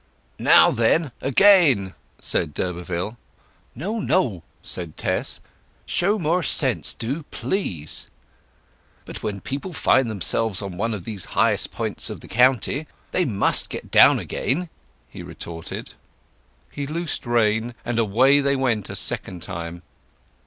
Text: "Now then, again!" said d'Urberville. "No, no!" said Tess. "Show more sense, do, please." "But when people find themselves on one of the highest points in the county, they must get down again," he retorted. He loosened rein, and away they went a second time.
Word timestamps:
"Now 0.39 0.71
then, 0.71 1.11
again!" 1.21 1.93
said 2.19 2.55
d'Urberville. 2.55 3.17
"No, 3.75 3.99
no!" 3.99 4.41
said 4.63 4.97
Tess. 4.97 5.41
"Show 5.85 6.17
more 6.17 6.41
sense, 6.41 6.95
do, 6.95 7.21
please." 7.29 8.07
"But 9.05 9.21
when 9.21 9.41
people 9.41 9.73
find 9.73 10.09
themselves 10.09 10.59
on 10.63 10.75
one 10.75 10.95
of 10.95 11.03
the 11.03 11.15
highest 11.17 11.71
points 11.71 12.09
in 12.09 12.17
the 12.17 12.27
county, 12.27 12.87
they 13.11 13.25
must 13.25 13.69
get 13.69 13.91
down 13.91 14.17
again," 14.17 14.69
he 15.07 15.21
retorted. 15.21 15.91
He 16.71 16.87
loosened 16.87 17.27
rein, 17.31 17.75
and 17.85 17.99
away 17.99 18.39
they 18.39 18.55
went 18.55 18.89
a 18.89 18.95
second 18.95 19.43
time. 19.43 19.83